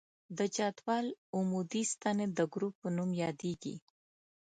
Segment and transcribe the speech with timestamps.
[0.37, 1.05] د جدول
[1.35, 3.75] عمودي ستنې د ګروپ په نوم یادیږي.